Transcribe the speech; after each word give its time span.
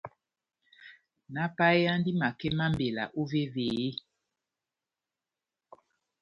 Náhápayeyandi 1.33 2.11
makɛ 2.19 2.47
má 2.57 2.65
mbela 2.73 3.03
óvévé? 3.21 3.67